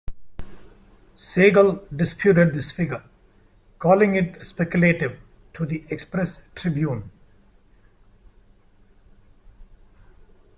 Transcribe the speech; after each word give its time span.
Sehgal 1.15 1.79
disputed 1.95 2.55
this 2.55 2.71
figure, 2.71 3.03
calling 3.77 4.15
it 4.15 4.41
"speculative" 4.41 5.19
to 5.53 5.63
the 5.63 5.85
"Express 5.89 6.41
Tribune". 6.55 7.11